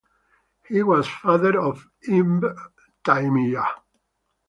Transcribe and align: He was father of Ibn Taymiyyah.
He 0.67 0.81
was 0.81 1.07
father 1.07 1.59
of 1.61 1.87
Ibn 2.09 2.41
Taymiyyah. 3.05 3.69